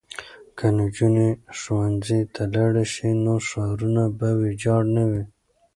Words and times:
که 0.57 0.65
نجونې 0.77 1.29
ښوونځي 1.59 2.21
ته 2.33 2.43
لاړې 2.53 2.85
شي 2.93 3.09
نو 3.23 3.33
ښارونه 3.47 4.03
به 4.17 4.29
ویجاړ 4.39 4.81
نه 4.95 5.03
وي. 5.09 5.23